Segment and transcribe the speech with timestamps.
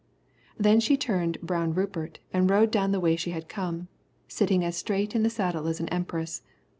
[0.57, 3.87] Then she turned Brown Rupert and rode down the way she had come,
[4.27, 6.41] sitting as straight in the saddle as an empress.